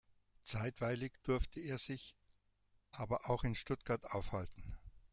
[0.41, 2.15] Zeitweilig durfte er sich
[2.91, 4.75] aber auch in Stuttgart aufhalten.